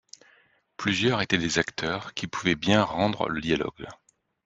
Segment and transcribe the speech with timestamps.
[0.77, 3.87] Plusieurs étaient des acteurs qui pouvaient bien rendre le dialogue.